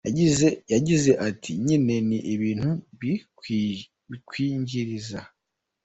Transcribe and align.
Yagize 0.73 1.11
ati 1.27 1.51
“nyine 1.65 1.95
ni 2.07 2.19
ibintu 2.33 2.69
bikwinjiriza…. 4.09 5.21